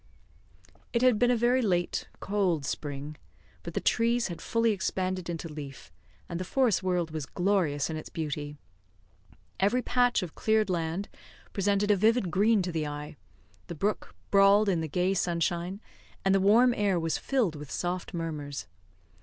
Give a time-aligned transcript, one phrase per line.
[0.93, 3.17] It had been a very late, cold spring,
[3.61, 5.91] but the trees had fully expanded into leaf,
[6.27, 8.57] and the forest world was glorious in its beauty.
[9.59, 11.07] Every patch of cleared land
[11.53, 13.15] presented a vivid green to the eye;
[13.67, 15.79] the brook brawled in the gay sunshine,
[16.25, 18.65] and the warm air was filled with soft murmurs.